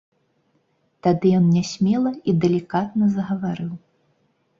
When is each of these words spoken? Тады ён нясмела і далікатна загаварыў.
Тады 1.07 1.33
ён 1.39 1.45
нясмела 1.57 2.13
і 2.31 2.35
далікатна 2.45 3.11
загаварыў. 3.19 3.69